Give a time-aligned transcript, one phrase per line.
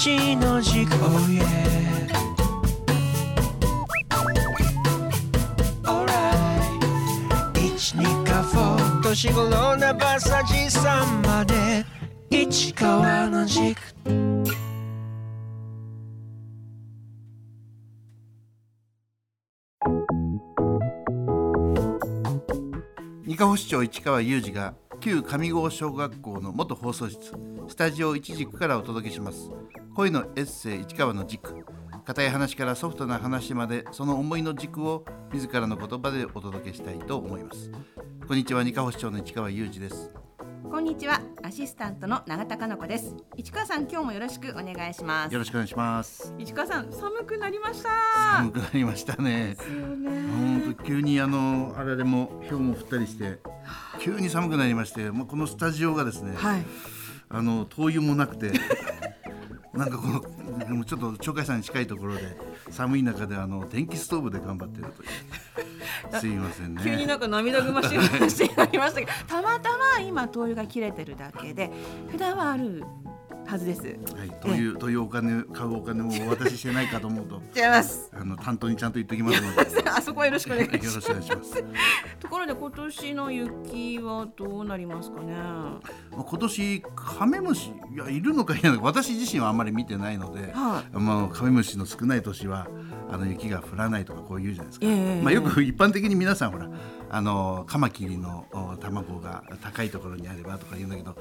[0.00, 1.44] 一の軸 Oh yeah.
[5.84, 6.72] Alright.
[7.54, 11.84] 一二かフォー年頃なバサジさんまで。
[12.30, 13.76] 市川の軸
[23.26, 27.32] 二河市長市川裕二が旧上郷小学校の元放送室
[27.68, 29.50] スタジオ一軸からお届けします。
[29.96, 31.64] 恋のエッセイ市川の軸。
[32.04, 37.70] 固い話からソフトな話までその思いの軸を自らの言葉でお届けしたいと思います。
[38.28, 40.10] こんにちは二河市長の市川裕二です。
[40.70, 41.20] こんにちは。
[41.42, 43.16] アシスタントの永田香奈子です。
[43.36, 45.32] 市川さん今日もよろしくお願いします。
[45.32, 46.32] よろしくお願いします。
[46.38, 47.90] 市川さん寒くなりました。
[48.36, 49.56] 寒くなりましたね。
[49.58, 53.40] 本当急にあのあれでも氷も降ったりして
[53.98, 56.62] 急に寒くなりましてもうこのスタジオがですね、はい。
[57.28, 58.52] あの灯油もなくて
[59.74, 62.36] なんかこの ちょっと鳥海山に近いところで
[62.70, 65.08] 寒い中であの電気ストーブで頑張っているという。
[66.20, 66.82] すいませんね。
[66.82, 71.70] 急になんか涙ぐましい話になりましたけどたまたま今灯油が切れてるだけで
[72.10, 72.84] 普段はある
[73.50, 73.82] はずです。
[73.82, 78.08] はい、というというお金買うお金もお渡ししてないかと思うと 違います。
[78.14, 79.56] あの担当にちゃんと言ってきますので。
[79.56, 81.00] よ あそこはよろしくお願いしろます。
[81.00, 81.64] しくお願いします。
[82.20, 85.32] ところで今年の雪はどうなりますかね？
[85.34, 85.82] ま
[86.18, 92.68] あ今年カメムシいやいるのかいないのか私自身はあんまり見てないので、はまあカメムシの少ない年は
[93.10, 94.86] あの雪が降らないとかこう言うじゃないですか。
[94.86, 95.22] ええ。
[95.22, 96.68] まあよく一般的に皆さんほら
[97.10, 101.16] あのカマキリのお卵が高いところにあればとか言うんだけど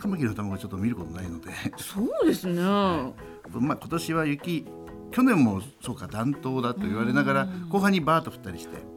[0.00, 1.50] カマキリの卵ちょっと見ることないので。
[1.78, 4.66] そうですね、まあ今年は雪
[5.10, 8.94] 去年もそうか暖冬だと言われながら後半にバーッと降ったりして。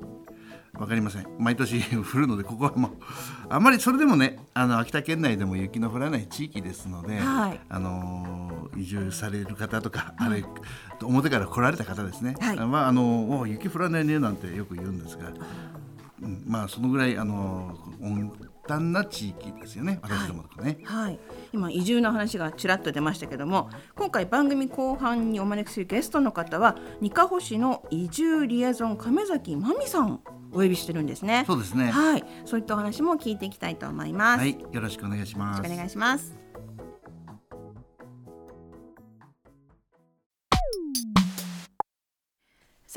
[0.73, 1.25] わかりません。
[1.39, 2.91] 毎年 降るのでここはもう
[3.49, 7.59] あんまりそれでもねあの秋田県内でも雪の降らない地域ですので、はい。
[7.67, 10.43] あのー移住される方とか、あれ
[11.01, 12.57] 表から来られた方ですね、はい。
[12.57, 15.31] まああのお雪降らないねなんてよく言うんですが、
[16.21, 18.31] うん、まあそのぐらいあの温
[18.67, 19.99] 暖な地域ですよね。
[20.01, 20.79] 私どもとかね。
[20.83, 21.19] はい、
[21.53, 30.19] 今移住の話がちらっと出ましたけども今回番組後半にお招きするゲストの方は二カ保市の移住リエゾン亀崎真美さん
[30.51, 31.43] お呼びしてるんですね。
[31.47, 31.89] そうですね。
[31.91, 32.23] はい。
[32.45, 35.57] そういったお話も聞いていきたいと思います、はい、よろしくお願いします。
[35.57, 36.46] よろしくお願いします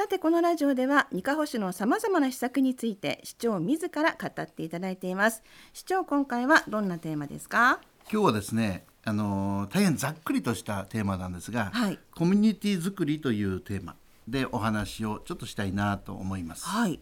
[0.01, 5.43] さてこのラジオでは二カ保市のさまざまな施策について市長自ら語っていただいています。
[5.75, 7.81] 市長今回はどんなテーマですか？
[8.11, 11.99] 今日はですね、あのー大変ざっくりとしたテーマなんですが、はい。
[12.15, 13.95] コミュニティ作りというテーマ
[14.27, 16.65] でお話をちょっとしたいなと思います。
[16.65, 16.99] はい。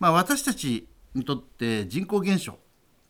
[0.00, 2.58] まあ、私たちにとって人口減少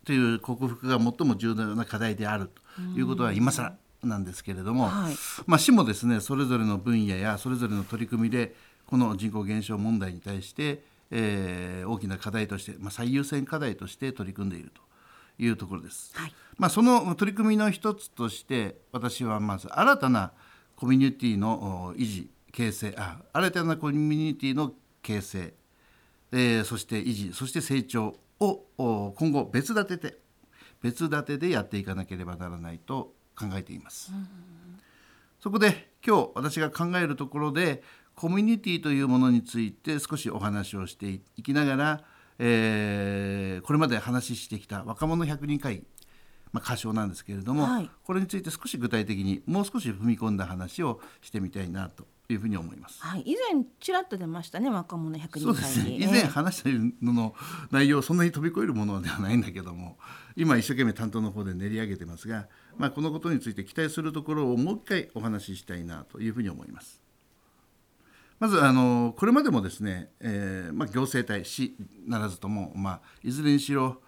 [0.05, 5.15] という克服が最も重要な課題であるということは今更なんですけれども、はい。
[5.47, 8.55] まあ、市もですねそれぞれの分野やそれぞれの取り組みで
[8.87, 14.81] この人口減少問題に対して、えー大きな課題として、まあ、最優先課題として取り組んでいると
[15.39, 16.13] いうところです。
[16.15, 20.33] はいまあ、その取り組みの一つとして私はまず新たな
[20.77, 24.73] コミュニティのお維持形成あ新たなコミュニティの
[25.03, 25.55] 形成、
[26.33, 30.19] えーそして維持そして成長をお今後別立てで
[30.81, 34.13] 別立てでやっていかなければならないと考えています。
[35.41, 37.83] そこで今日私が考えるところで
[38.15, 42.05] コミュニティというものについて少しお話をしていきながら、
[42.39, 45.83] えーこれまで話してきた若者100人会議、
[46.53, 47.91] まあ、仮称なんですけれども、はい。
[48.05, 53.03] これについて少し具体的にもう少し踏み込んだ話をしてみたいなというふうに思います。
[53.03, 55.91] はい、以前ちらっと出ましたね若者100人そうですね。
[55.91, 56.71] 以前話した
[57.05, 57.35] のの
[57.71, 59.99] 内容そんなに飛び越えるものではないんだけども
[60.37, 62.49] 今一生懸命担当の方で練り上げてますが、
[62.79, 67.04] まあ、このことについて期待するところをもう一回お話ししたいなというふうに思います。
[68.41, 74.01] まずあのこれまでもですね、えーまあ、行政体市ならずとも、まあ、いずれにしろ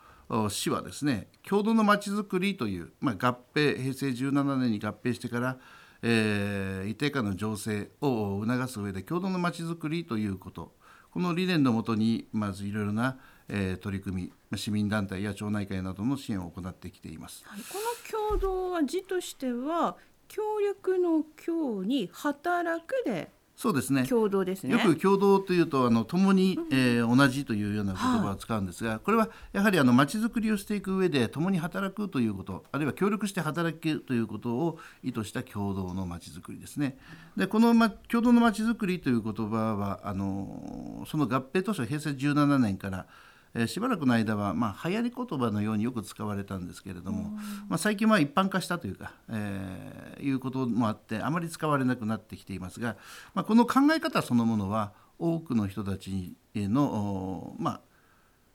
[0.48, 5.58] 市はですね共同のまちづくりという、まあ、合併平成17年に合併してから、
[6.02, 10.72] えー一定間の情勢を促す上で共同のまちづくりということ
[11.11, 13.19] この理念のもとにまずいろいろな、
[13.49, 17.44] えー取り組み市民団体や町内会などの支援を行ってきています。
[17.46, 17.79] はいこ
[18.19, 19.96] の共同は字としては
[20.29, 24.06] 協力の協に働くでそうですね。
[24.06, 24.73] 共同ですね。
[24.75, 36.99] よく共同というとあの共に、えー同じというような言葉を使うんですが、これはやはりあの町づくりをしていく上で共に働くということあるいは協力して働くということを意図した共同の町づくりですね。
[37.37, 43.06] でこの、ま、共同の町づくりという言葉はあのその合併当初平成17年から、
[43.56, 47.31] えーしばらくの間は、まあ、流行り言葉のようによく使われたんですけれども、
[47.69, 52.97] まあ、最近は一般化したというか、えーいうこともあってあまり使われなくなってきていますが、
[53.35, 57.81] まあ、この考え方そのものは多くの人たちの、おまあ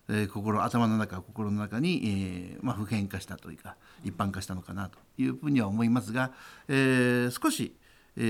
[0.10, 6.32] えー心頭の中心の中に、えーまあ、普遍化したというか一般化したのかなというふうには思いますが、
[6.68, 7.76] えー少し、
[8.18, 8.22] え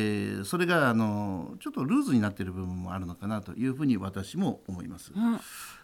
[0.42, 5.12] ーそれがあのちょっとルーズになっている部分もあるのかなというふうに私も思います。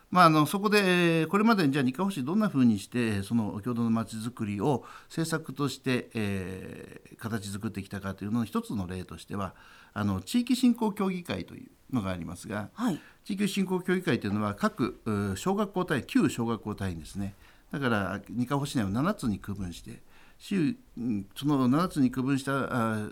[0.10, 9.56] まあ、あのそこでえーこれまでにじゃあ二カ保市どんなふうにしてえーその共同のまちづくりを政策として、えー形作ってきたかというのの一つの例としては
[9.94, 13.00] あの地域振興協議会というのがありますが、はい。
[13.26, 17.34] 地域振興協議会というのは各う小学校単位旧小学校単位ですね。
[17.72, 20.02] だから二カ保市内を7つに区分して
[20.38, 23.10] 州うんその7つに区分した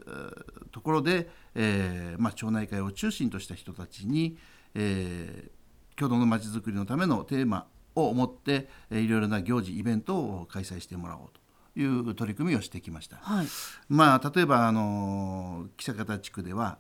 [0.71, 4.37] ところで、えーまあ、町内会を中心とした人たちに、
[4.75, 5.49] えー
[5.97, 11.29] 共同のまちづくりのためのテーマを持って、えーいろいろな行事イベントを開催してもらおう
[11.73, 13.17] という取り組みをしてきました。
[13.17, 13.47] はい
[13.89, 16.77] まあ、例えばあの記者方地区では、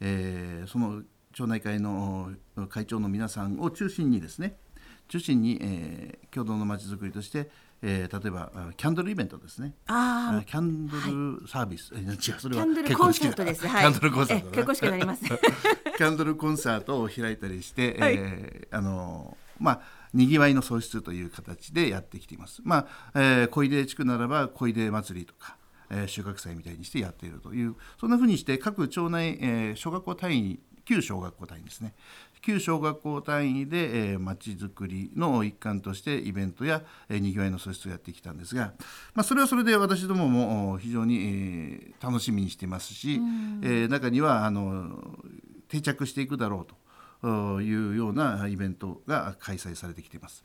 [0.00, 2.30] えーその町内会の
[2.70, 4.56] 会長の皆さんを中心にですね
[5.08, 7.50] 中心に、えー共同のまちづくりとして、
[7.82, 9.74] えー例えばあキャンドルイベントですね。
[9.86, 13.66] ああキャンドルサービス、え違うそれはキャンドルコンサートです。
[13.66, 13.80] はい。
[13.82, 15.24] キャンドルコンサートだえ結婚式になります。
[15.96, 18.14] キャンドルコンサートを開いたりして、はい。
[18.16, 19.80] えーあのまあ
[20.12, 22.62] にぎわいの創出という形でやってきています。
[22.64, 25.56] まあ、えー、小出地区ならば小出祭りとか、
[25.90, 31.94] えー収穫祭みたいにしてやっているというそんなふうにして各町内、えー小学校単位旧小学校単位ですね
[32.42, 38.72] 旧小学校単位で、えー、町づくりの一環としてイベントや、えーにぎわいの創出をやってきたんですが、
[39.14, 43.14] まあ、それはそれで私どももお非常に、えー楽しみにしてますし、
[43.62, 45.18] えー中にはあの
[45.68, 46.76] 定着していくだろうと。
[47.22, 50.44] おいうようなイベントが開催されてきています。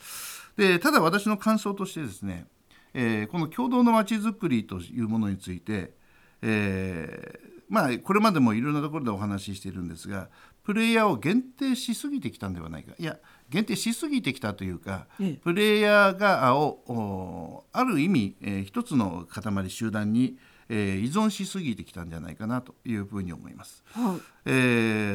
[0.57, 2.47] でただ私の感想としてですね、
[2.93, 5.93] えーこの共同のまちづくりというものについて、
[6.41, 10.27] えーまあこれまでもいろんなところでお話ししているんですが
[10.61, 12.91] プレイヤーを限定しすぎてきたんではないか。
[12.99, 13.17] いや
[13.49, 15.33] 限定しすぎてきたというか、ええ。
[15.41, 23.83] プレイヤーがあをおある意味、えー一つの塊集団に、えー依存しすぎてきたんじゃないかなというふうに思います。
[23.93, 24.21] はい。
[24.45, 24.51] え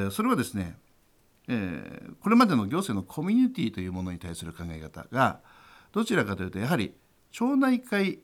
[0.07, 0.79] ーそれはですね、
[1.49, 5.41] えーこれまでの行政のコミュニティというものに対する考え方が
[5.93, 6.95] どちらかというとやはり
[7.31, 8.21] 町内会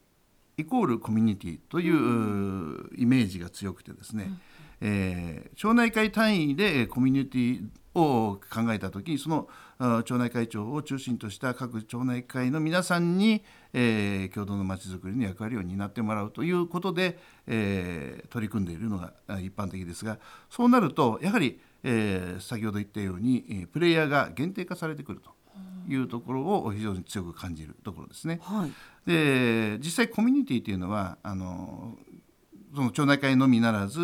[0.57, 4.31] イコールコミュニティといううイメージが強くてですね、
[4.81, 20.19] えー町内会単位でえーコミュニティを考えた時にそのあ町内会長を中心とした各町内会の皆さんに、えー共同のまちづくりの役割を担ってもらうということで、えー取り組んでいるのがあ一般的ですが
[20.51, 25.31] そうなるとやはり、えー先ほど言ったようにえープレイヤーが限定化されてくると
[25.89, 28.41] いうところを非常に強く感じるところですね。
[28.43, 28.73] はい
[29.07, 31.99] で実際コミュニティというのはあの
[32.75, 33.99] その町内会のみならず、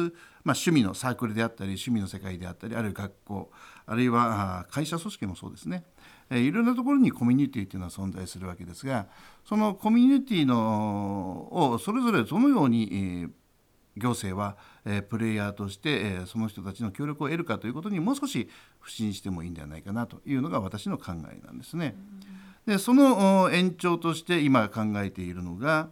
[0.45, 3.51] まあ、趣味のサークルであったり趣味の世界であったりあるいは学校
[3.87, 5.85] あるいはあ会社組織もそうですね、
[6.31, 9.07] えーいろんなところにコミュニティというのは存在するわけですが
[9.49, 13.31] そのコミュニティのをそれぞれどのように、えー
[13.99, 14.57] 行政は、
[14.89, 18.49] えープレイヤーとして、えーその人たちの協力を得るかということにもう少し
[18.81, 21.95] 不信してもいいんではないかなというのが私の考えなんですね。
[22.67, 25.91] でそのお延長として今考えているのが、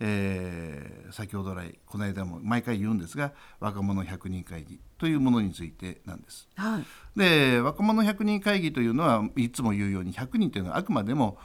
[0.00, 6.48] えー先ほど来この間も毎回言うんですが若者100人会議というものについてなんです。
[6.56, 6.84] はい
[7.16, 11.38] で若者100人会議というのはいつも言うように100人というのはあくまでも、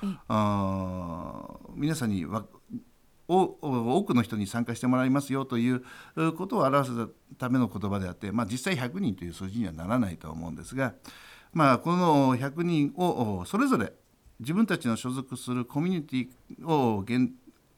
[1.76, 2.26] 皆さんに
[3.32, 5.84] 多くの人に参加してもらいますよという
[6.34, 7.08] ことを表す
[7.38, 10.94] ための言葉であって、まあ、実際100人という数字にはならないとは思うんですが、
[11.54, 13.94] まあ、この100人をそれぞれ
[14.40, 17.32] 自分たちの所属するコミュニティをげん、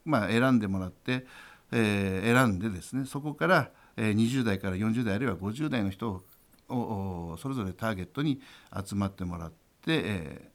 [0.05, 1.25] まあ、選んでもらって、
[1.71, 6.23] えー選んでですねそこから、20代から40代あるいは50代の人を
[6.69, 8.39] をそれぞれターゲットに
[8.73, 9.55] 集まってもらって、
[9.87, 10.47] えー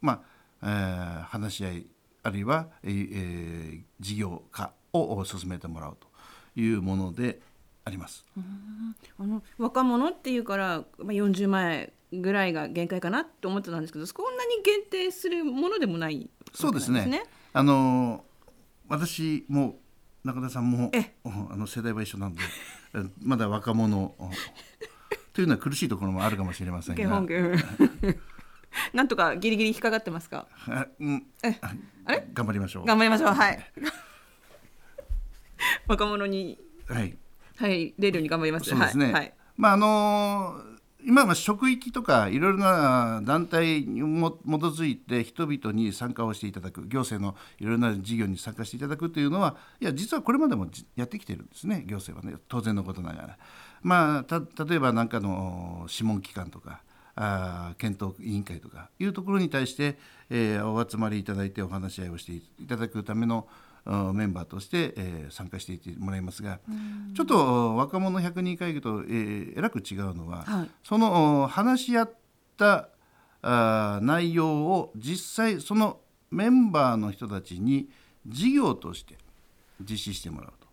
[0.00, 0.20] まあ、
[0.62, 1.86] えー話し合い
[2.24, 6.08] あるいは、えーえー事業化を進めてもらうと
[6.60, 7.40] いうもので
[7.84, 8.24] あります。
[9.18, 17.22] あの若者っていうから、まあ、40前ぐらいが限界かなって思ってたんですけどそんなに限定するものでもないそうですね。
[17.52, 18.24] あの
[18.88, 19.78] 私も
[20.22, 20.90] 中田さんも
[21.50, 22.42] あの世代は一緒なんで
[22.94, 24.30] えまだ若者うん
[25.32, 27.02] というのは苦しいところもあるかもしれませんが。
[28.92, 30.46] なんとかギリギリ引っかかってますか？
[30.68, 31.26] あうん。
[31.42, 31.58] え
[32.06, 32.26] あれ？
[32.32, 32.84] 頑張りましょう。
[32.86, 33.34] 頑張りましょう。
[33.34, 33.58] はい。
[35.86, 37.16] 若者にはい。
[37.56, 38.68] 入れるように頑張ります。
[38.68, 39.06] そうですね。
[39.06, 39.34] はい、はい。
[39.56, 40.60] まああの
[41.06, 51.84] 今は職域とかいろいろな団体にも基づいて人々に参加をしていただく行政のいろいろな事業に参加していただくというのはいや実はこれまでもじやってきてるんですね。
[51.86, 52.40] 行政はね。
[52.48, 53.38] 当然のことながら。
[53.82, 56.80] まあ、た例えば何かの諮問機関とか
[57.16, 59.98] あ検討委員会とかいうところに対して、
[60.30, 63.46] えーお集まりいただいてお話し合いをしていただくための
[63.86, 66.58] うんメンバーとして、えー参加していってもらいますが、
[67.14, 72.12] ちょっと若者100人会議と、えーえらく違うのは、はいそのお話し合っ
[72.56, 72.88] た
[73.42, 77.88] あー内容を実際そのメンバーの人たちに
[78.26, 79.16] 事業として
[79.80, 80.66] 実施してもらうと。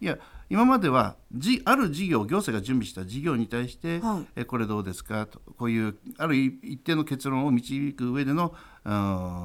[0.00, 0.18] いや
[0.50, 4.26] 今まではじある事業行政が準備した事業に対して、はい。
[4.36, 5.26] えこれどうですか？
[5.26, 8.90] とこういうある一定の結論を導く上でのう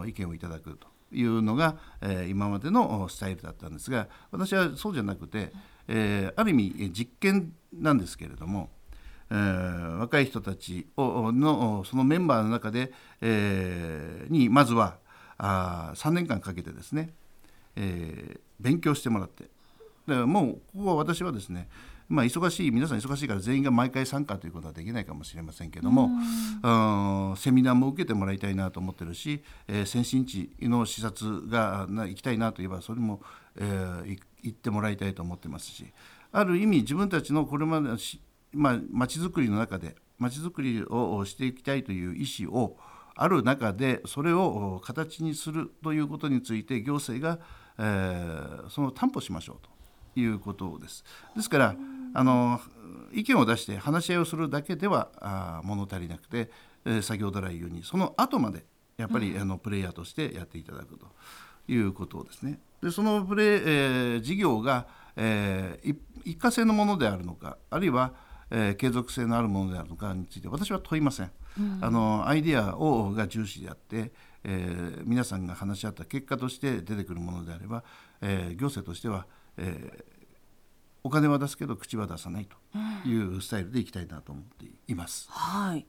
[0.06, 5.52] ん意見をいただくというのが、えー今までのおスタイルだったんですが私はそうじゃなくて、
[5.88, 8.70] えーある意味え実験なんですけれども、
[9.30, 15.00] えー若い人たちをのおそのメンバーの中で、えーにまずは
[15.38, 17.14] あ3年間かけてですね、
[17.76, 19.50] えー勉強してもらって
[20.08, 21.70] だからもうここは私はですね
[22.10, 26.10] まあ忙しい皆さん忙しいから全員が毎回参加ということはできないかもしれませんけども
[26.64, 27.38] うん。
[27.38, 33.22] セミナーも受けてもらいたいなと思ってるし、えー先進地の視察がな行きたいなといえばそれも、
[33.56, 35.86] えーい行ってもらいたいと思ってますし
[36.34, 42.78] ある意味自分たちのこれまでのしまあ、町づくりの中で町づくりをしていきたいという意思を
[43.16, 47.40] ある中でそれを形にするということについて行政が、
[47.80, 49.73] えーその担保しましょうと
[50.16, 51.04] いうことです。
[51.36, 51.76] ですから
[52.16, 52.60] あの
[53.12, 56.50] 意見を出して話し合いをするだけではあー物足りなくて、
[56.86, 58.66] えー先ほど来言うようにその後まで
[58.98, 61.08] やっぱり、あのプレイヤーとしてやっていただくと
[61.68, 62.60] いうことですね。
[62.82, 68.14] でそのプレイ、えー事業が、えーい一過性のものであるのかあるいは、
[68.52, 71.32] えー継続性のあるものであるのかについて私は問いません。
[71.82, 74.12] あのアイデアをが重視であって、
[74.44, 77.84] えー皆さんが話し合った結果として出てくるものであれば、
[78.22, 79.26] えー行政としては、
[79.58, 80.14] えー
[81.06, 82.56] お金は出すけど口は出さないと
[83.10, 85.28] いうスタイルでいきたいなと思っています。
[85.30, 85.86] はい。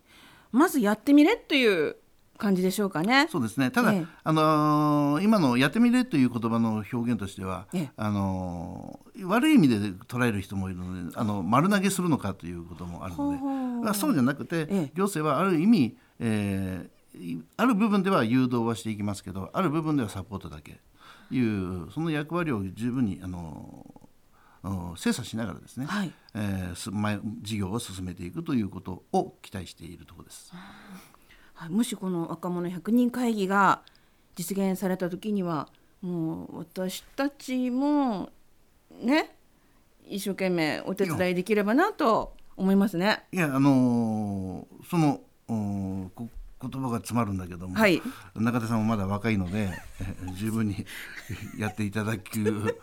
[0.50, 1.94] まずやってみれっていう
[2.37, 3.28] 感じでしょうかね。
[3.30, 9.76] そうですねただ、ええあのー今の「やってみれ」という言葉の表現としては、ええあのー悪い意味で
[10.09, 20.80] 捉える人もいるのであの丸投げするのかということもあるのでそうじゃなくて、ええ行政はある意味、えーいある部分では誘導はしていきますけどある部分ではサポートだけ
[21.37, 23.85] いうその役割を十分にあの
[24.97, 30.53] 精査しながらですね、はいえー事業を進めていくということを期待しているところです。
[31.55, 33.83] はい、もしこの若者100人会議が
[34.35, 35.69] 実現された時には
[36.00, 38.31] もう私たちも
[39.00, 39.37] ね
[40.09, 43.25] 一生懸命お手伝いできればなと思いますね。
[43.33, 46.29] いやあのーそのおこ
[46.68, 48.00] 言葉が詰まるんだけども、はい
[48.35, 50.87] 中田さんもまだ若いのでえ十分に
[51.59, 52.76] やっていただく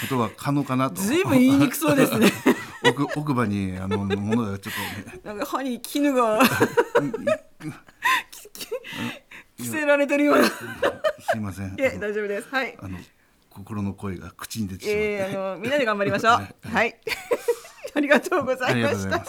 [0.00, 0.96] ことは可能かなと。
[1.00, 2.32] ずいぶん言いにくそうですね。
[2.86, 4.74] 奥奥歯にあのものがちょっ
[5.04, 6.40] とねなんか歯に絹が
[9.56, 10.46] 着せられてるような。
[10.46, 11.74] いすいません。
[11.78, 12.48] え大丈夫です。
[12.48, 12.76] はい。
[12.80, 12.98] あの
[13.48, 15.12] 心の声が口に出てしまって。
[15.12, 16.68] えー、あのみんなで頑張りましょう。
[16.68, 16.98] はい。
[17.94, 19.24] ありがとうござありがいました。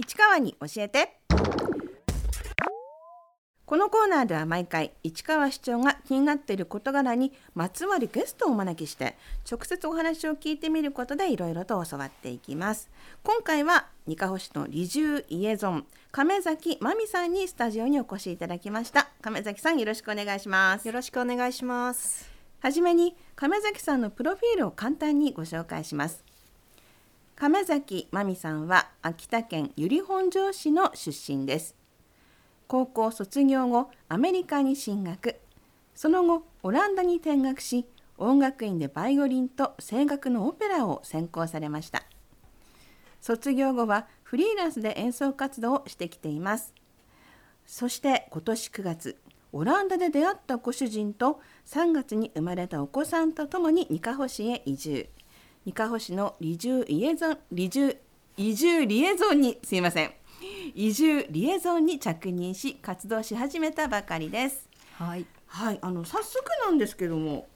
[0.00, 1.18] 市川に教えて。
[3.66, 9.14] このコーナーでは毎回市川市長が気になっている事柄にまつわるゲストをお招きして
[9.50, 12.88] 直接お話を聞いてみることでいろいろと教わっていきます。
[13.24, 19.10] 今回は二カ保市の理住イエゾン亀崎真美さんにスタジオにお越しいただきました。
[19.20, 20.86] 亀崎さんよろしくお願いします。
[20.86, 22.38] よろしくお願いします。
[22.60, 26.24] はじめに亀崎さんのプロフィールを簡単にご紹介します
[27.40, 31.76] 亀崎真美さんは秋田県由利本荘市の出身です。
[32.66, 35.36] 高校卒業後アメリカに進学。
[35.94, 42.02] その後オランダに転学し音楽院でバイオリンと声楽のオペラを専攻されました。
[43.20, 46.74] 卒業後はフリーランスで演奏活動をしてきています。
[47.66, 49.16] そして今年9月
[49.52, 55.08] オランダで出会ったご主人と3月に生まれたお子さんとともに二カ保市へ移住。
[55.68, 57.94] 二カ保市の移住リエゾン移住
[58.38, 60.12] 移住リエゾンにすいません。
[60.74, 64.66] 移住リエゾンに着任し活動し始めたばかりです。
[64.94, 65.26] はい。
[65.46, 67.48] はいあの早速なんですけども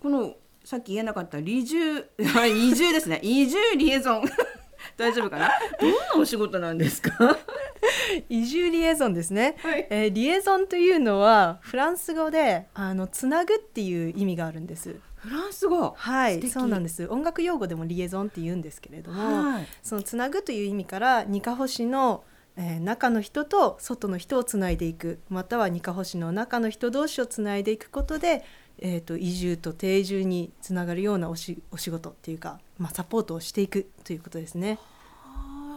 [0.00, 2.04] このさっき言えなかった移住
[2.34, 3.20] はい 移住ですね。
[3.22, 4.24] 移住リエゾン。
[4.98, 5.48] 大丈夫かな？
[5.80, 7.38] どんなお仕事なんですか？
[8.28, 9.54] 移住リエゾンですね。
[9.62, 9.86] はい。
[9.88, 14.96] えーリエゾンというのはフランス語であのつなぐっていう意味があるんです。
[15.22, 15.94] フランス語。
[15.96, 17.06] はいそうなんです。
[17.06, 19.66] 音楽用語でもリエゾンって言うんですけれども、はい。
[19.82, 22.24] そのつなぐという意味からニカホシの、
[22.56, 28.44] えー中の人と外の人をつないでいくまたはニカホシの中の人同士をつないでいくことで、
[28.78, 34.78] えー、と移住と定住につながるようなおしお仕事っていうか、まあ、サポートをしていくということですね。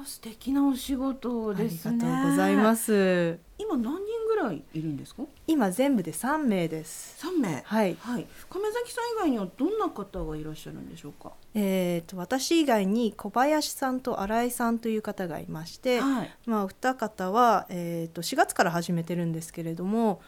[0.05, 2.05] 素敵なお仕事ですね。
[2.05, 3.39] ありがとうございます。
[3.57, 5.23] 今何人ぐらいいるんですか？
[5.47, 7.17] 今全部で3名です。
[7.19, 7.61] 三名？
[7.65, 8.27] はい、はい。
[8.49, 11.31] 亀崎さん以外にはどんな方がいらっしゃるんでしょうか？
[11.53, 16.31] えー、と私以外に小林さんと新井さんという方がいまして、はい。
[16.45, 20.21] まあ、お二方は、えー、と4月から始めてるんですけれども、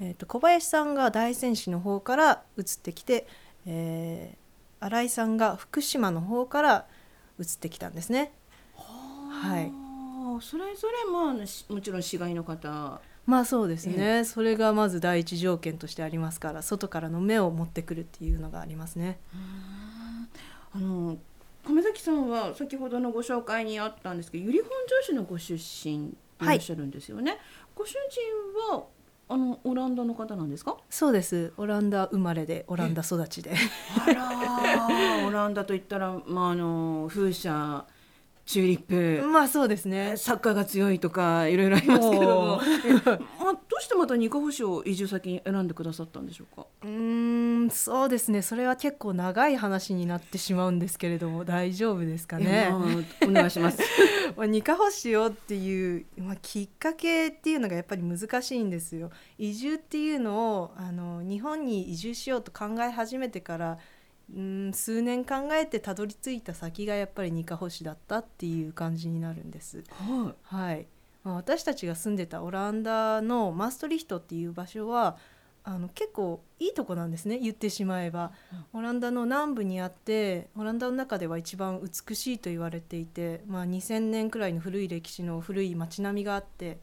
[0.00, 3.26] えー、と小林さんが大仙市の方から移ってきて、
[3.66, 4.44] えー
[4.80, 6.86] 新井さんが福島の方から
[7.40, 8.32] 移ってきたんですね。
[9.44, 9.70] はい。
[10.40, 13.00] それぞれまあしもちろん市外の方。
[13.26, 19.18] まあそうですね、それがまず第一条件としてありますから外からの目を持ってくるっていうのがありますね。
[20.74, 21.16] あの
[21.66, 27.38] 亀崎さんは先ほどのご紹介にあったんですけど由利本荘市のご出身でいらっしゃるんですよね、
[27.74, 28.84] ご主人は
[29.26, 30.76] あのオランダの方なんですか？
[30.90, 31.54] そうです。
[31.56, 33.54] オランダ生まれでオランダ育ちで。
[34.06, 37.86] あらオランダといったら、まあ、あの風車
[38.46, 40.14] チューリップ、まあそうですね。
[40.18, 46.66] サッカーが強いとかいろいろありますけどもまあ、どうしてまたニカホ市を移住先に選んでくださったんでしょうか？
[46.82, 52.68] うーんそうですねそれは結構長い話になってしまうんですけれども大丈夫ですかね？
[53.22, 53.78] お願いします
[54.36, 59.10] まあ、ニカホシをっていう、まあ、きっかけっていうのがやっぱり難しいんですよ。
[59.38, 63.78] 移住っていうのをあの日本に移住しようと考え始めてから
[64.32, 69.84] うん数年考えてたどり着いた先がやっぱりニカホシだったっていう感じになるんです。
[69.90, 70.86] ははい
[71.24, 75.16] まあ、私たちが住んでたオランダのマーストリヒトっていう場所は
[75.66, 78.32] あの結構いいとこなんですね言ってしまえば、
[78.74, 86.78] オランダの南部にあってオランダの中では一番美しいと言われていて、まあ、2,000年くらいの古い歴史の古い街並みがあって、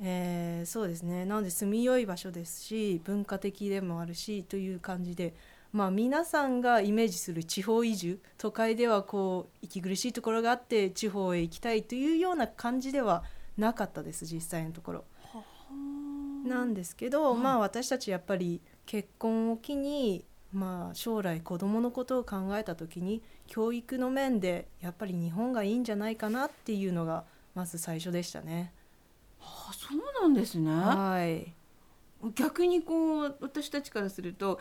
[0.00, 5.34] えーそうですねなので住みよい場所ですし文化的でもあるしという感じで。
[5.76, 13.24] まあ、皆さんがイメージする地方移住都会ではこう息苦しいところがあって地方へ行きたいというような感じでは
[13.58, 15.04] なかったです実際のところ。
[16.46, 28.72] なんですけど、まあ私たちやっぱり結婚を機に、まあ、将来子どものことを考えた時に教育の面でやっぱり日本がいいんじゃないかなっていうのがまず最初でしたね。
[29.42, 31.52] あそうなんですねはい
[32.34, 34.58] 逆にこう私たちからすると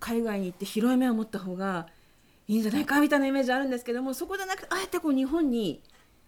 [0.00, 1.86] 海外に行って広い目を持った方が
[2.48, 5.82] いいんじゃないかみたいなイメージあるんですけどもそこじゃなくてあえてこう日本に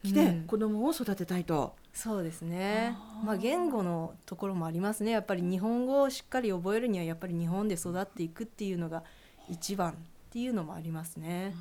[0.04, 0.44] 来てうん。
[0.46, 2.96] 子供を育てたいと、そうですね。
[3.24, 5.10] まあ言語のところもありますね。
[5.10, 9.02] やっぱり日本語をしっかり覚えるにはやっぱり日本で育っていくっていうのが
[9.48, 9.94] 一番っ
[10.30, 11.54] ていうのもありますね。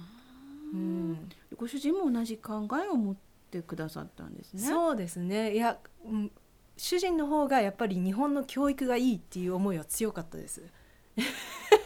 [0.74, 1.30] うん。
[1.56, 3.16] ご主人も同じ考えを持っ
[3.50, 4.62] てくださったんですね。
[4.62, 5.54] そうですね。
[5.54, 6.32] いや、うん、
[6.78, 10.62] 主人の方がやっぱり日本の教育がいいっていう思いは強かったです。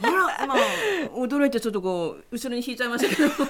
[0.01, 0.57] あら、まあ、
[1.15, 3.29] 驚いてちょっとこう後ろに引いちゃいましたけど。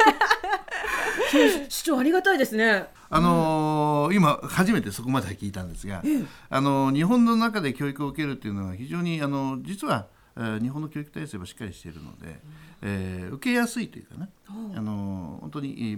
[1.31, 2.87] そう主張ありがたいですね。
[3.09, 6.01] あのー今初めてそこまで聞いたんですが、
[6.49, 12.39] あのー日本の中で教育を受けるっていうのは非常にあの実は、えー日本の教育体制はしっかりしているので、
[12.81, 14.29] えー受けやすいというかね、
[14.75, 15.97] あのー本当に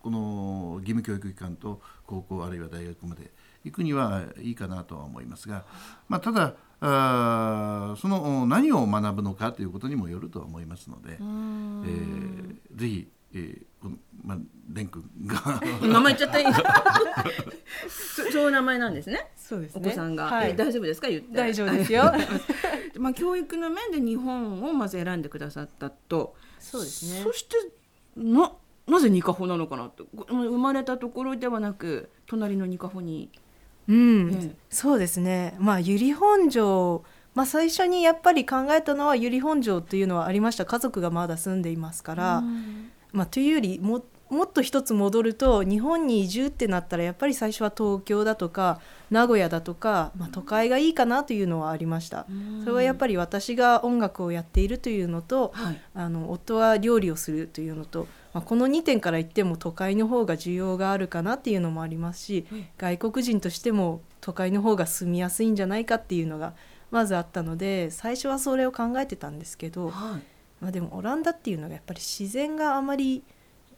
[0.00, 3.30] この義務教育機関と高校あるいは大学まで
[3.64, 5.64] 行くにはいいかなとは思いますが、
[6.08, 14.38] まあ、ただあーそのお何を学ぶのかということにもよるとは思いますので、えーぜひ、えーこのまあ、
[14.72, 16.46] 蓮くんが名前言っちゃったいい
[17.88, 19.30] そそういう名前なんですね。
[19.36, 21.08] そうですお子さんが、はいえ大丈夫ですか？
[21.08, 21.36] 言って。
[21.36, 22.04] 大丈夫ですよ。
[22.98, 26.34] まあ教育の面で日本をまず選んでくださったと。
[26.58, 27.56] そうですねそして
[28.16, 28.52] な
[28.86, 33.30] なぜニカホなのかなとご生まれたところではなく隣のニカホに。
[33.88, 35.56] うん、ええそうですね。
[35.58, 40.64] まあ由利本荘、まあ最初にやっぱり考えたのは由利本荘っていうのはありました。
[40.64, 42.42] 家族がまだ住んでいますから、
[43.12, 52.26] まあというよりももっと一つ戻ると日本に移住ってなったらやっぱり最初は東京だとか名古屋だとか、まあ、都会がいいかなというのはありました。
[52.64, 55.80] それはやっぱり私が音楽をやっているというのと、はい。
[55.94, 66.54] あの夫は料理をするというのと、まあ、この2点から言っても都会の方が需要があるかなっていうのもありますし、外国人としても都会の方が住みやすいんじゃないかっていうのが
[66.90, 70.22] まずあったので最初はそれを考えてたんですけど、はい。
[70.60, 73.22] まあ、でもオランダっていうのがやっぱり自然があまり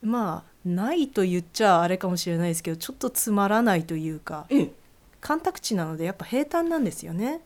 [0.02, 4.72] まあないと言っちゃあれかもしれないですけどちょっとつまらないというかええ。
[5.20, 7.40] 干拓地なのでやっぱ平坦なんですよね。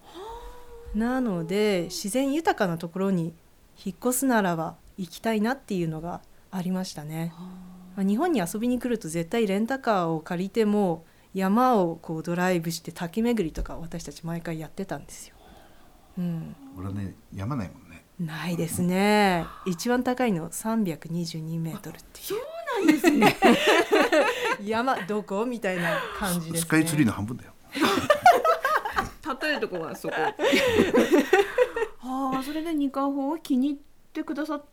[0.94, 3.32] なので自然豊かなところに
[3.84, 6.20] 引っ越すならば行きたいなっていうのが
[6.50, 7.32] ありましたね。
[7.96, 15.34] まあ日本に遊びに来ると絶対レンタカーを借りても山をこうドライブして滝巡りとか私たち毎回やってたんですよ。
[16.18, 19.46] うん、俺はね山ないもんねないですね。
[19.66, 22.40] 一番高いの322メートルっていう。
[22.70, 23.36] なんですね
[24.64, 25.44] 山どこ？
[25.44, 26.58] みたいな感じですね。
[26.60, 27.52] スカイツリーの半分だよ
[29.42, 30.34] 例えるとこがそこは
[32.38, 33.78] あそれでニカホを気に入っ
[34.12, 34.64] てくださっ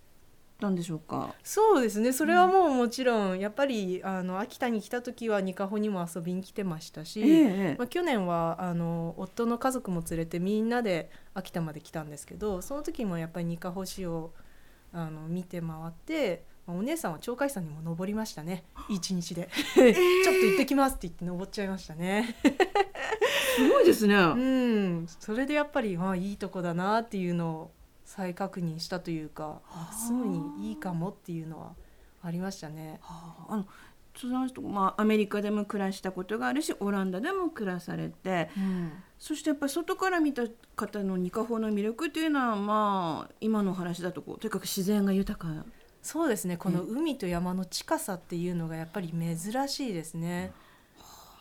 [0.59, 1.33] たんでしょうか？
[1.43, 2.11] そうですね。
[2.11, 14.31] それはもうもちろんやっぱりあの秋田に来た時はニカホにも遊びに来てましたし、ええまあ、去年はあの夫の家族も連れてみんなで秋田まで来たんですけどその時もやっぱりニカホ市を
[14.93, 18.63] あの見て回って、まあお姉さんは鳥海山にも登りましたね。
[18.89, 19.89] 一日で、 ちょっと
[20.31, 22.35] 行ってきますって言って登っちゃいましたね。
[23.57, 27.71] すごいですね、 うん、それでやっぱり、まあ、いいとこだなっていうのを
[28.07, 31.73] 再確認したというかあ住むにいいかもっていうのは
[32.23, 32.99] ありましたね。
[33.01, 33.65] はあ、あの
[34.15, 38.91] その人、まあ、アメリカでも暮らしたことがあるしオランダでも暮らされてうん。
[39.19, 40.43] そしてやっぱり外から見た
[40.75, 45.65] 方のニカホの魅力というのはまあ今のお話だとこうとにかく自然が豊か。
[46.01, 46.55] そうですね。
[46.55, 50.53] この海と山の近さっていうのがやっぱり珍しいですね。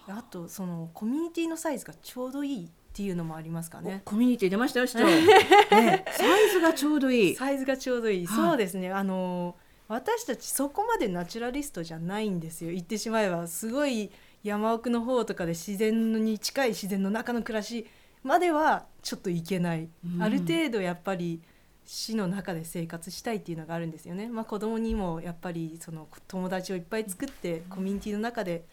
[0.08, 4.00] あとそのコミュニティのサイズがちょうどいいっていうのもありますかね。
[4.06, 5.20] コミュニティ出ましたよ市長、え
[5.70, 7.34] えサイズがちょうどいい。
[7.34, 8.26] サイズがちょうどいい。
[8.26, 8.90] そうですね。
[8.90, 9.54] あの
[9.86, 12.70] 私たちそこまでナチュラリストじゃないんですよ。
[12.70, 14.10] 言ってしまえばすごい
[14.42, 17.86] 山奥の方とかで自然に近い自然の中の暮らし
[18.22, 20.22] まではちょっといけない、うん。
[20.22, 21.42] ある程度やっぱり
[21.84, 28.64] 市の中で生活したいっていうのがあるんですよね、まあ、子供にもやっぱりその友達をいっぱい作ってコミュニティの中で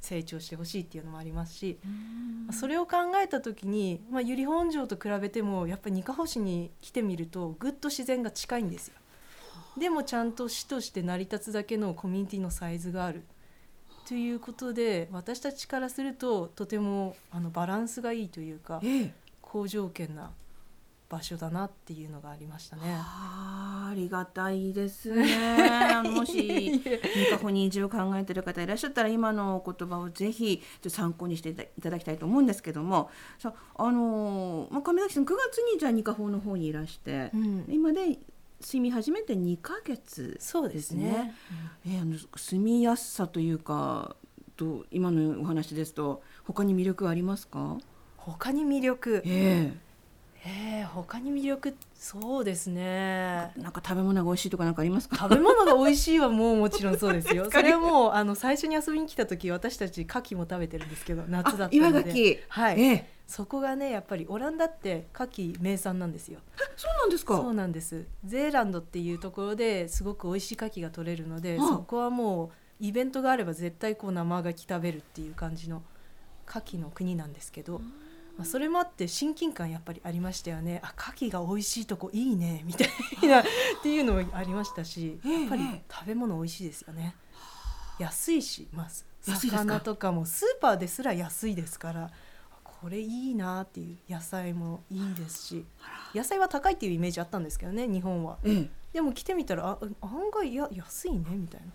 [0.00, 1.78] 成長してほしいっていうのもありますし、
[2.52, 8.94] それを考えた時に、まあ、由利本荘と比べてもやっぱりにかほ市に来てみるとぐっと自然が近いんですよ。
[9.78, 13.22] でもちゃんと市として成り立つだけのコミュニティのサイズがある。
[14.06, 19.14] ということで私たちからするととてもあのバランスがいいというかええ。
[19.40, 20.30] 好条件な
[21.10, 22.82] 場所だなっていうのがありましたね。
[22.86, 26.00] あーありがたいですね。
[26.08, 26.80] もしニ
[27.30, 38.18] カホに移住を考えている方いらっしゃったら今のお言葉をぜひ参考にしていただきたいと思うんですけども、さあのーまあ亀崎さん9月にじゃあニカホの方にいらして、うん今で
[38.60, 41.34] 住み始めて2ヶ月そうですね。
[41.86, 44.14] えーあの住みやすさというか
[44.56, 47.78] と今のお話ですと他に魅力はありますか？
[48.16, 49.72] 他に魅力、え
[50.44, 51.76] えー、他に魅力？
[51.94, 52.80] そうですね。
[52.82, 55.16] えなんか食べ物が美味しいとかなんかありますか？
[55.16, 57.48] 食べ物が美味しいはもうもちろんそうですよ。
[57.52, 61.76] それはもうあの最初に遊びに来た時私たち牡蠣も食べてるんですけど夏だあったので。
[61.76, 62.38] 岩牡蠣？
[62.48, 63.08] はい、ええ。
[63.26, 66.40] そこがねやっぱりオランダって牡蠣名産なんですよ。
[66.74, 67.36] そうなんですか？
[67.36, 68.06] そうなんです。
[68.24, 72.50] ゼーランドっていうところですごく美味しい牡蠣が取れるので、うんそこはもう
[72.80, 75.82] イベントがあれば絶対こう生牡蠣食べるっていう感じの
[76.48, 77.82] 牡蠣の国なんですけど、
[78.40, 80.80] まあ、それもあって親近感やっぱりありましたよね。
[80.82, 82.62] あ牡蠣が美味しいとこいいね。
[82.66, 82.88] みたい
[83.28, 83.44] な っ
[83.82, 85.84] ていうのもありましたしええやっぱりええ。
[85.92, 87.14] 食べ物美味しいですよね。
[87.98, 89.36] 安いしますか？
[89.36, 92.10] 魚とかもスーパーですら安いですから
[92.64, 95.66] これいいなっていう野菜もいいですし
[96.14, 98.38] 野菜は高いっていうイメージあったんですけどね日本は。
[98.42, 98.70] ええ。
[98.94, 101.66] でも来てみたらあ案外や安いねみたいな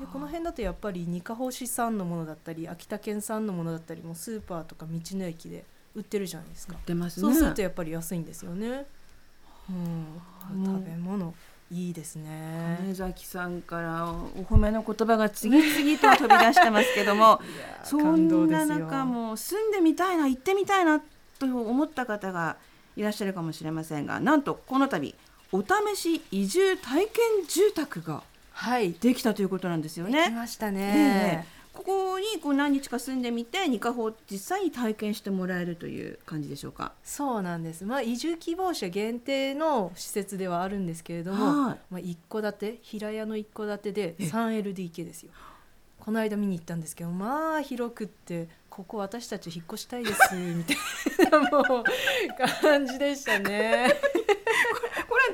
[0.00, 6.74] でこの辺だとやっぱりにかほ市産のものだったり秋田県産のものだったりもスーパーとか道の駅で売ってるじゃないですか。
[6.84, 7.22] 出ますね。
[7.22, 8.86] そうするとやっぱり安いんですよね。
[9.70, 10.06] うん。
[10.64, 11.32] 食べ物
[11.70, 12.76] いいですね。
[12.80, 17.40] 金崎さんからお褒めの言葉が次々と飛び出してますけども
[17.84, 21.00] そんな中もう住んでみたいな行ってみたいな
[21.38, 22.56] と思った方が
[22.96, 25.14] いらっしゃるかもしれませんがなんとこの度
[25.52, 27.12] お試し移住体験
[27.48, 28.22] 住宅が
[28.56, 30.30] はいできたということなんですよできね。
[30.30, 36.92] ましたえね、えここにこう何日か住んでみてニカホを実際に体験してもらえるという感じでしょうか？
[37.02, 37.84] そうなんです。
[37.84, 45.30] まあ移住希望者限定の施設ではあるんですけれども、はいまあ一戸建て平屋の一戸建てでえ 3LDK ですよ。
[45.98, 50.76] この間見に行ったんですけど、まあ広くってここ私たち引っ越したいですみたい
[51.30, 51.84] なもう
[52.62, 53.90] 感じでしたね。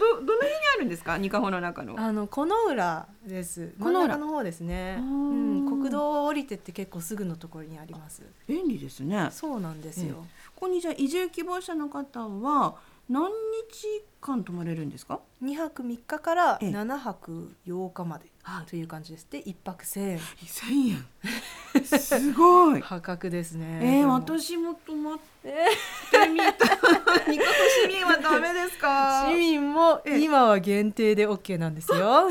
[0.00, 1.18] どどの辺にあるんですか？
[1.18, 1.94] ニカホの中の。
[2.00, 3.74] あのこの浦です。
[3.78, 4.96] この浦中の方ですね。
[4.98, 8.22] うん、国道を降りてって結構すぐのところにあります。
[8.48, 9.28] 便利ですね。
[9.30, 10.24] そうなんですよ。
[10.54, 12.76] ここにじゃあ移住希望者の方は
[13.10, 19.26] 何日間泊まれるんですか？2泊3日からええ7泊8日まではいという感じです。
[19.28, 20.20] で1泊1000円。
[20.46, 21.04] 千円。
[21.84, 22.80] すごい。
[22.82, 23.80] 破格ですね。
[24.00, 25.52] えー、私も泊まって
[26.30, 26.44] みた。
[27.28, 27.50] ニコト
[27.84, 29.26] 市民はダメですか？
[29.28, 32.28] 市民もええ今は限定で OK なんですよ。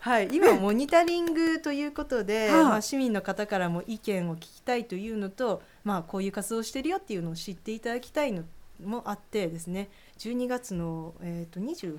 [0.00, 8.44] はい、今モニタリングということで、はいまあ、市民の方からも意見を聞きたいというのと、まあ、こういう活動をしてるよっていうのを知っていただきたいの
[8.82, 11.98] もあってですね12月の、えー、と28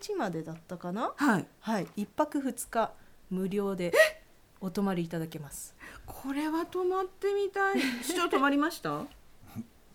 [0.00, 1.46] 日までだったかな、はい。
[1.60, 2.92] はい、1泊2日
[3.30, 3.92] 無料で
[4.60, 5.74] お泊まりいただけます。
[6.06, 7.80] これは泊まってみたい。
[8.02, 9.04] 市長泊まりました？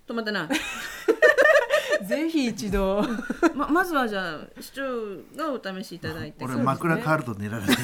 [0.08, 0.50] 泊まってない。
[2.06, 3.04] ぜひ一度
[3.56, 4.84] ままずはじゃあ市長
[5.36, 6.46] がお試しいただいて。
[6.46, 7.76] 俺枕変わると寝られない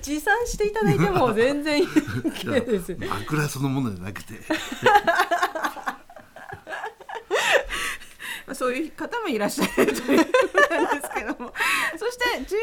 [0.00, 2.96] 持参していただいても全然 OK です。
[2.98, 4.34] 枕そのものじゃなくて
[8.48, 10.32] まあそういう方もいらっしゃるというこ
[10.68, 11.52] となんですけども。
[11.98, 12.54] そして11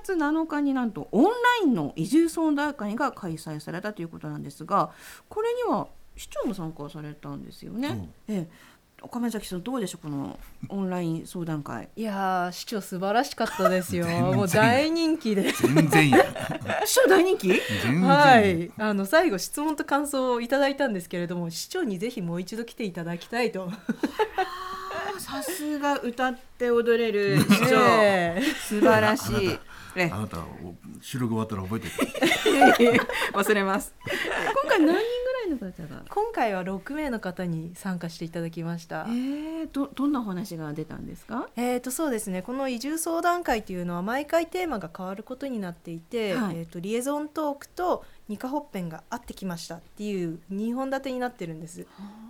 [0.00, 1.30] 月7日になんとオンラ
[1.64, 4.90] インの移住相談会が開催されたということなんですが
[5.28, 8.08] これには市長も参加されたんですよね。
[8.28, 8.74] ええ。
[9.10, 10.38] 亀崎さんどうでしょうこの
[10.70, 11.88] オンライン相談会。
[11.96, 14.06] いやー市長素晴らしかったですよ。
[14.32, 15.52] もう大人気で。
[15.52, 16.24] 全然や
[16.86, 17.52] 市長大人気？
[18.02, 18.70] はい。
[18.78, 23.70] あの最後質問と感想をいただいたんですけれども市長にぜひもう一度来ていただきたいと
[25.42, 29.58] さすが歌って踊れる 市長、ええ素晴らしい。
[29.96, 33.00] えあなたお収録終わったら覚えてる？
[33.32, 33.94] 忘れます。
[34.04, 36.02] 今回何人ぐらいの方が？
[36.08, 39.12] 今回は6名の方に参加していただきましたえ。
[39.12, 41.48] ー、どどんなお話が出たんですか？
[41.56, 51.86] えー、とそうですねこの移住相談会というのは毎回テーマが変わることになっていて、はいえー、とリエゾントークとニカホッペンが合ってきましたっていう2本立てになってるんです。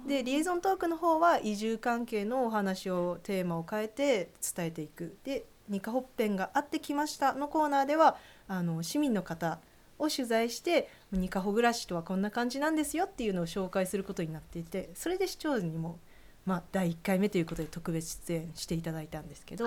[0.07, 8.17] でリエゾントークの方は移住関係のお話をテーマを変えて伝えていくでニカホッペンが合ってきましたのコーナーでは
[8.49, 9.59] あの市民の方
[9.99, 15.99] を取材してニカホ暮らしとはこんな感じなんですよっていうのを紹介することになっていてそれで視聴者にも、
[16.47, 19.67] まあ、第1回目ということで特別出演していただいたんですけど。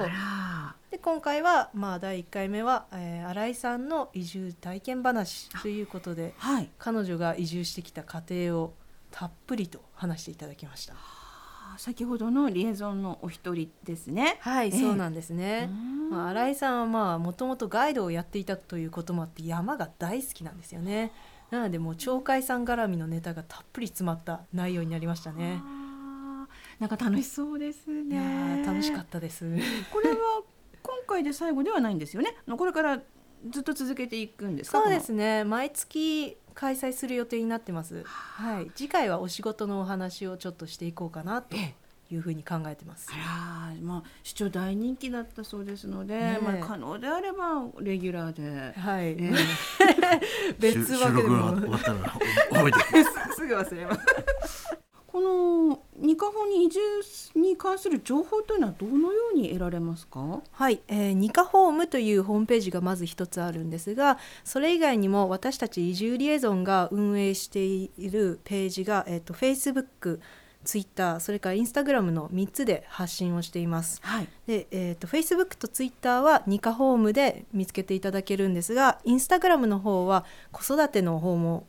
[0.91, 6.69] で今回は、まあ、第1回目は、えー新井さんの移住体験話ということではい。
[6.77, 8.73] 彼女が移住してきた過程を
[9.11, 10.93] たっぷりと話していただきました。
[11.77, 14.37] 先ほどのリエゾンのお一人ですね。
[14.41, 15.69] はい、ええそうなんですね。
[16.09, 21.11] まあ、新井さんはまあもともとガイドをやっていたということもあって山が大好きなんですよね。
[21.51, 25.61] なのでもう鳥海さん絡みのネタがたっぷり詰まった内容になりましたね。
[26.79, 28.17] なんか楽しそうですね。
[28.63, 29.45] ー楽しかったです。
[29.91, 30.17] これは
[30.83, 32.35] 今回で最後ではないんですよね？
[32.57, 32.99] これから
[33.49, 34.81] ずっと続けていくんですか？
[34.83, 35.43] そうですね。
[35.43, 38.03] 毎月開催する予定になってます。
[38.05, 38.71] はい。
[38.75, 41.55] 次回はお仕事のお話をちょっとしていこうかなと
[42.09, 43.09] いうふうに考えてます。
[43.11, 48.79] あら、まあ市長大人気だったそうですので、ねえまあ可能であればレギュラーで。
[48.79, 49.15] はい。
[49.19, 49.31] え
[50.59, 53.03] 別収枠で録が終もわったら覚えてるえ
[53.35, 54.01] すぐ忘れます。
[55.17, 56.79] このニカホに移住
[57.33, 60.43] に関する情報というのはどのように得られますか？
[60.51, 70.19] はい、えー、ニカホームというホームページがまず一つあるんですがそれ以外にも私たち移住リエゾンが運営しているページが、えー、と Facebook、
[70.63, 73.99] Twitter それから Instagram の3つで発信をしています。
[74.03, 74.27] はい。
[74.45, 81.65] で、えー、と Facebook と Twitter はニカホームで見つけていただけるんですが Instagram の方は子育ての方も、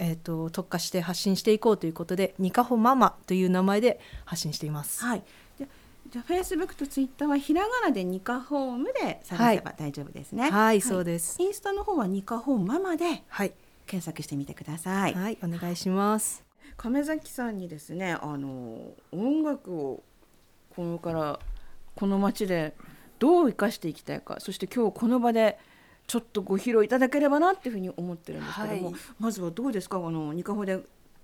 [0.00, 5.04] えー、と特化して発信していこうということでニカホママという名前で発信しています。
[5.04, 5.22] はい。
[5.58, 5.66] じゃ
[6.08, 10.50] じゃあフェイスブックとツイッターはひらがなでニカホームで探せば大丈夫ですね。
[10.50, 13.52] はいそうですインスタの方はニカホームママではい、
[13.86, 15.14] 検索してみてください。
[15.14, 16.42] はい、お願いします。
[16.78, 20.02] 亀崎さんにですねあの音楽を
[20.74, 21.38] これから
[21.94, 22.74] この街で
[23.18, 25.58] どう生かしていきたいかそして今日この場で
[26.10, 29.00] ちょっとご披露いただければなっていうふうに思ってるんですけども、はい。
[29.20, 29.98] まずはどうですか？
[29.98, 30.80] あのニカホで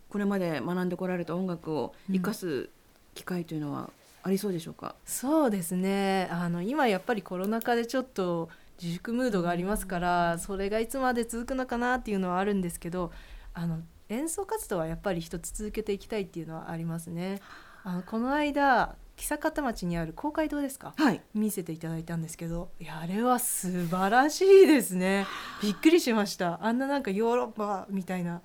[0.08, 2.70] これまで学んでこられた音楽を生かす
[3.12, 3.90] 機会というのは
[4.22, 6.28] ありそうでしょうか、そうですね。
[6.30, 8.48] あの今やっぱりコロナ禍でちょっと
[8.80, 13.10] 自粛ムードがありますからそれがいつまで続くのかなっていうのはあるんですけど
[13.54, 17.40] あの演奏活動はやっぱり一つ続けていきたいっていうのはありますね。
[17.82, 20.92] あのこの間久方町にある公会堂ですか？
[20.96, 21.20] はい。
[21.34, 25.26] 見せていただいたんですけどいやあれは素晴らしいですね。
[25.62, 26.58] びっくりしました。
[26.62, 28.42] あんななんかヨーロッパみたいな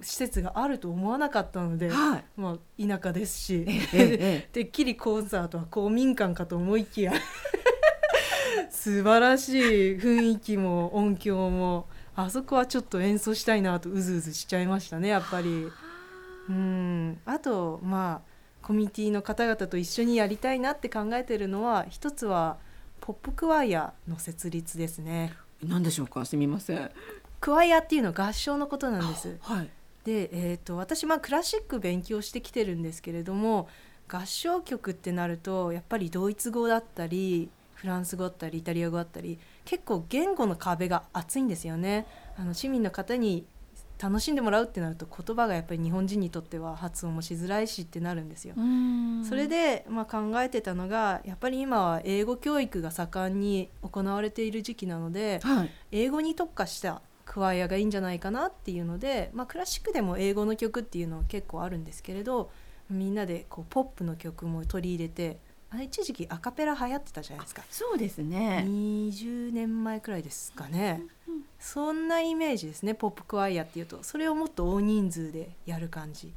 [0.00, 2.24] 施設があると思わなかったので、はい。
[2.36, 7.12] まあ、田舎ですし、ええ てっきりコンサートは公民館かと思いきや
[8.70, 15.68] 素晴らしい雰囲気も音響もあそこはちょっと演奏したいなとうずうずしちゃいましたねやっぱり。
[16.48, 17.20] うん。
[17.26, 18.31] あとまあ
[18.62, 22.56] コミュニティの方々と一緒にやりたいなって考えてるのは一つは
[23.00, 25.34] ポップクワイアの設立ですね。
[25.62, 26.24] 何でしょうか？
[26.24, 26.90] すみません
[27.40, 29.36] クワイアっていうのは合唱のことなんです。
[29.40, 29.70] はい
[30.04, 33.68] で、えー、と私まあクラシック勉強してきてるんですけれども
[34.08, 42.06] 合唱曲ってなるとやっぱりドイツ語だったりフランス語だったりイタリア語だったり結構言語の壁が厚いんですよね。
[42.36, 43.46] あの市民の方に
[44.02, 48.56] 楽しんでもらうってなると言葉がやっぱり日本人にとっては発音もしづらいしってなるんですよ。
[49.28, 62.50] それで、まあ、考えてたのがやっぱり今は英語教育が盛んに行われている時期なので、はい、英語に特化したクワイアがいいんじゃないかなっていうので、まあ、クラシックでも英語の曲っていうのは結構あるんですけれど
[62.90, 65.38] みんなでこうポップの曲も取り入れて
[65.74, 68.62] あれ一時期アカペラ流行ってたじゃないですかそうですね。
[68.68, 71.00] 20年前くらいですかね、
[71.58, 76.30] そんなイメージですねポップクワイアっていうとそれをもっと大人数でやる感じっ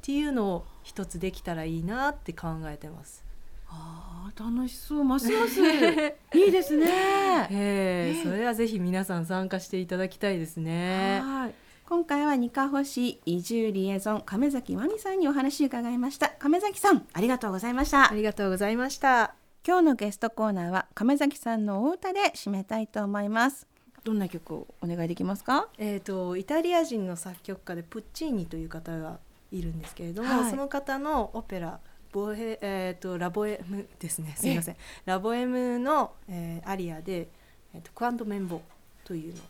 [0.00, 3.22] ていうのを一つできたらいいなって考えてます。
[3.68, 5.60] ああ楽しそうますます
[6.34, 7.48] いいですね。
[7.50, 11.20] ええそれはぜひ皆さん参加していただきたいですね。
[11.22, 11.54] はい。
[11.86, 16.30] 今回は二カ保市移住リエゾン亀崎真美さんにお話を伺いました。
[16.30, 18.14] 亀崎さんありがとうございましたあ。
[18.14, 19.34] りがとうございました。
[19.66, 23.66] 今日のゲストコーナーは亀崎さんのお歌で締めたいと思います。
[24.02, 25.68] どんな曲をお願いできますか？
[25.76, 29.18] えー、とイタリア人の作曲家でプッチーニという方が
[29.52, 31.80] いるんですけれども、はいその方のオペラ
[32.12, 37.28] ボヘ、えー、とラボエムですねすみませんラボエムの、えーアリアで
[37.74, 38.62] 「えー、とクアンドメンボ」
[39.04, 39.44] というのを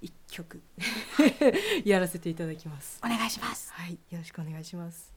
[0.00, 0.62] 一曲
[1.84, 3.00] やらせていただきます。
[3.04, 3.72] お願いします。
[3.72, 5.15] はい、よろしくお願いします。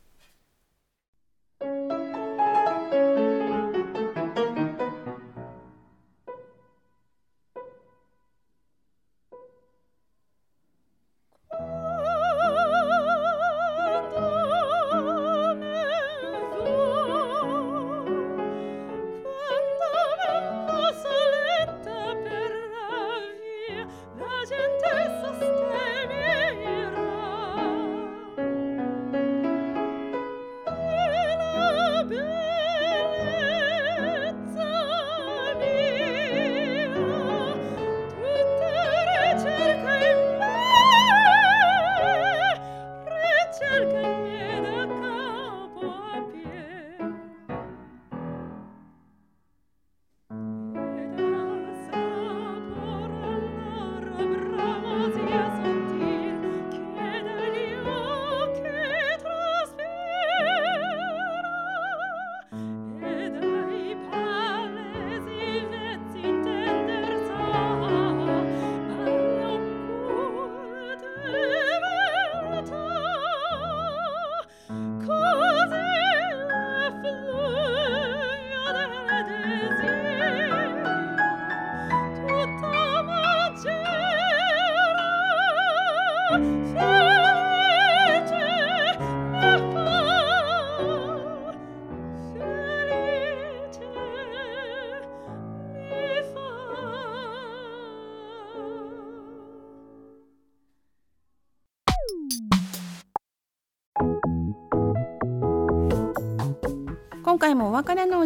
[86.32, 86.96] Oh,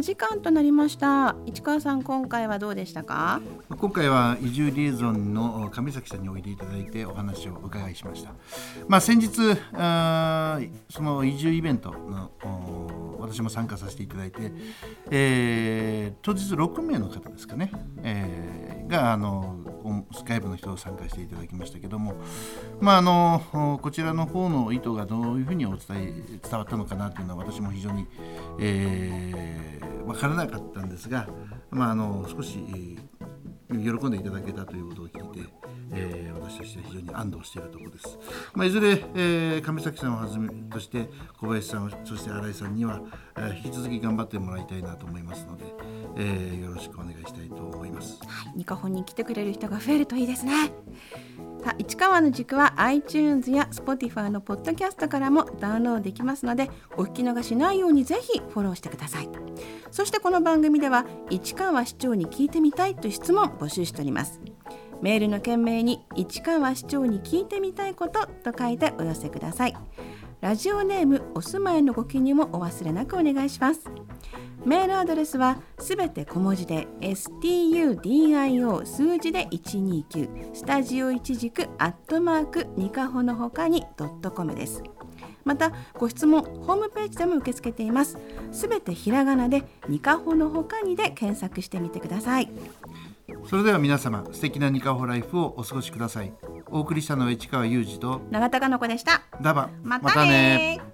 [0.03, 1.33] 時間となりました。
[1.45, 3.39] 市川さん今回はどうでしたか？
[3.69, 8.33] 今回は移住リエゾンの上崎さんにおいでいただいてお話をお伺いしました。
[8.89, 9.29] まあ、先日
[9.71, 12.31] あーその移住イベントの
[13.21, 14.51] 私も参加させていただいて、
[15.09, 17.71] えー当日6名の方ですかね、
[18.03, 19.55] えーがあの
[20.13, 22.15] スカイプの人を参加していただきましたけども、
[22.79, 28.07] まあ、あのこちらの方の意図がどういうふうにお伝え伝わったのかなというのは私も非常に、
[28.59, 29.63] えー
[30.05, 31.27] 分からなかったんですが、
[31.71, 32.59] まあ、あの少し、
[33.69, 35.49] 喜んでいただけたということを聞いて、
[35.93, 38.19] えー私としては非常に安堵しているところです。
[38.53, 43.01] まあ、いずれ、えー亀崎さんをはじめとして小林さんそして新井さんには、
[43.37, 45.63] えー引き続き頑張ってもらいたいなと思いますので、
[46.17, 48.19] えーよろしくお願いしたいと思います。
[48.25, 50.71] はいニカホンに来てくれる人が増えるといいですね。
[51.63, 59.29] さ市川の軸は iTunes や Spotify のポッドキャストからもダウンロードできますのでお聞き逃しないようにぜひフォローしてください
[59.89, 64.41] そしてこの番組では市川市長に聞いてみたいという質問を募集しております
[65.03, 69.75] メールの件名に市川市長に聞いてみたいことと書いてお寄せください。
[70.39, 73.81] ラジオネームお住まいのご記入もお忘れなくお願いします。
[74.65, 84.81] メールアドレスはすべて小文字で studio 数字で129スタジオ一軸アットマークニカホの他にドットコムです。
[85.43, 88.17] またご質問ホームページでも受け付けています。
[88.53, 92.49] すべてひらがなでニカホの他にで検索してみてください。
[93.49, 96.33] それでは皆様素敵なニカホライフをお過ごしください。
[96.67, 99.23] お送りしたのは市川裕二と永田かの子でした。
[99.41, 99.69] ダバ。
[99.83, 100.92] またね